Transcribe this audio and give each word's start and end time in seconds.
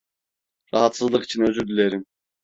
Rahatsızlık 0.73 1.23
için 1.23 1.41
özür 1.43 1.67
dilerim. 1.67 2.05